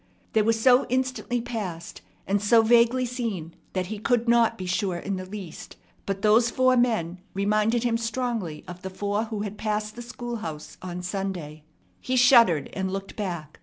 They 0.33 0.41
were 0.41 0.51
so 0.51 0.87
instantly 0.89 1.41
passed, 1.41 2.01
and 2.25 2.41
so 2.41 2.63
vaguely 2.63 3.05
seen, 3.05 3.53
that 3.73 3.85
he 3.85 3.99
could 3.99 4.27
not 4.27 4.57
be 4.57 4.65
sure 4.65 4.97
in 4.97 5.17
the 5.17 5.27
least, 5.27 5.75
but 6.07 6.23
those 6.23 6.49
four 6.49 6.75
men 6.75 7.21
reminded 7.35 7.83
him 7.83 7.99
strongly 7.99 8.63
of 8.67 8.81
the 8.81 8.89
four 8.89 9.25
who 9.25 9.41
had 9.41 9.59
passed 9.59 9.95
the 9.95 10.01
schoolhouse 10.01 10.75
on 10.81 11.03
Sunday. 11.03 11.65
He 11.99 12.15
shuddered, 12.15 12.71
and 12.73 12.89
looked 12.91 13.15
back. 13.15 13.59